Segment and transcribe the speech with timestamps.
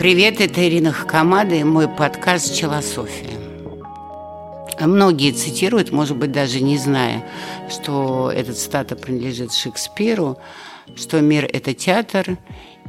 [0.00, 3.38] Привет, это Ирина Хакамада и мой подкаст «Челософия».
[4.80, 7.22] Многие цитируют, может быть, даже не зная,
[7.68, 10.38] что этот цитата принадлежит Шекспиру,
[10.96, 12.38] что мир– это театр,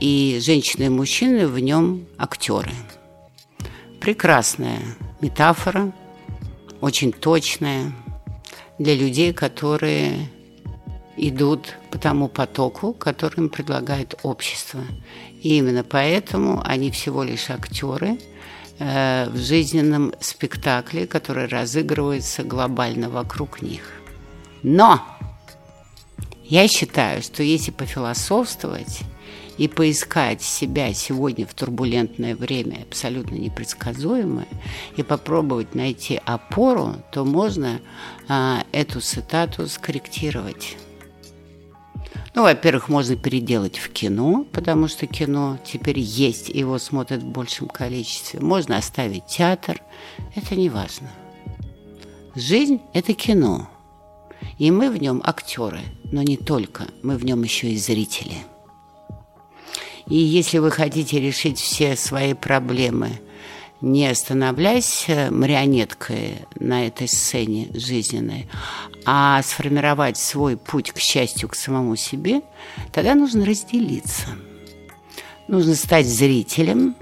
[0.00, 2.72] и женщины и мужчины в нем актеры.
[4.00, 4.82] Прекрасная
[5.22, 5.92] метафора,
[6.82, 7.90] очень точная
[8.78, 10.28] для людей, которые
[11.16, 14.80] идут тому потоку, который им предлагает общество.
[15.42, 18.18] И именно поэтому они всего лишь актеры
[18.78, 23.82] э, в жизненном спектакле, который разыгрывается глобально вокруг них.
[24.62, 25.00] Но
[26.44, 29.00] я считаю, что если пофилософствовать
[29.58, 34.46] и поискать себя сегодня в турбулентное время, абсолютно непредсказуемое,
[34.96, 37.80] и попробовать найти опору, то можно
[38.28, 40.76] а, эту цитату скорректировать.
[42.34, 47.68] Ну, во-первых, можно переделать в кино, потому что кино теперь есть, его смотрят в большем
[47.68, 48.40] количестве.
[48.40, 49.80] Можно оставить театр,
[50.34, 51.10] это не важно.
[52.34, 53.68] Жизнь– это кино,
[54.58, 58.36] и мы в нем актеры, но не только, мы в нем еще и зрители.
[60.06, 63.20] И если вы хотите решить все свои проблемы–
[63.80, 68.48] не становляясь э, марионеткой на этой сцене жизненной,
[69.04, 72.42] а сформировать свой путь к счастью к самому себе,
[72.92, 74.26] тогда нужно разделиться.
[75.46, 76.96] Нужно стать зрителем,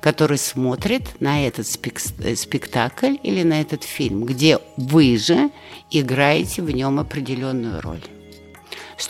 [0.00, 5.50] который смотрит на этот э, спектакль или на этот фильм, где вы же
[5.90, 8.02] играете в нем определенную роль.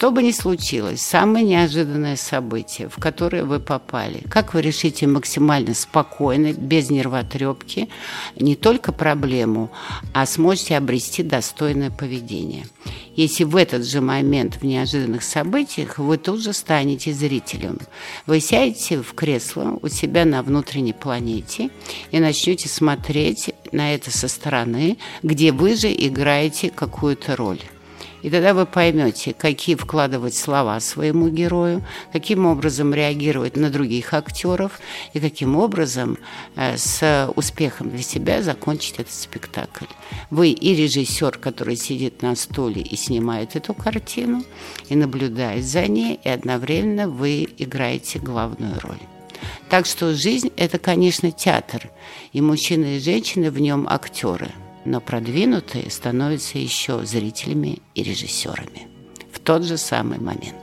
[0.05, 5.72] Что бы ни случилось, самое неожиданное событие, в которое вы попали, как вы решите максимально
[5.72, 7.88] спокойно, без нервотрепки,
[8.36, 9.70] не только проблему,
[10.12, 12.66] а сможете обрести достойное поведение.
[13.16, 17.78] Если в этот же момент в неожиданных событиях вы тут же станете зрителем.
[18.27, 21.71] Вы сядете в кресло у себя на внутренней планете
[22.10, 27.60] и начнете смотреть на это со стороны, где вы же играете какую-то роль.
[28.24, 34.80] И тогда вы поймете, какие вкладывать слова своему герою, каким образом реагировать на других актеров
[35.12, 36.16] и каким образом
[36.56, 39.84] э, с успехом для себя закончить этот спектакль.
[40.30, 44.42] Вы и режиссер, который сидит на стуле и снимает эту картину,
[44.88, 49.02] и наблюдает за ней, и одновременно вы играете главную роль.
[49.68, 51.91] Так что жизнь– это, конечно, театр,
[52.32, 54.50] и мужчины и женщины в нем актеры–
[54.84, 58.89] но продвинутые становятся еще зрителями и режиссерами
[59.33, 60.56] в тот же самый момент.